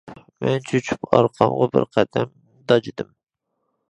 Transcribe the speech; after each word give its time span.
مەن 0.45 0.63
چۆچۈپ 0.69 1.09
ئارقامغا 1.17 1.69
بىر 1.77 1.85
قەدەم 1.97 2.31
داجىدىم. 2.73 3.15